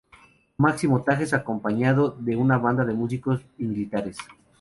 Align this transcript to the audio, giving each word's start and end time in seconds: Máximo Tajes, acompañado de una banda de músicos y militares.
Máximo 0.57 1.03
Tajes, 1.03 1.31
acompañado 1.31 2.09
de 2.19 2.35
una 2.35 2.57
banda 2.57 2.83
de 2.83 2.95
músicos 2.95 3.45
y 3.59 3.65
militares. 3.65 4.17